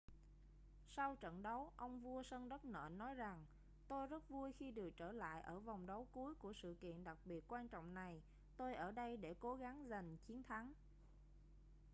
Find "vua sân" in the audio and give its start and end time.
2.01-2.49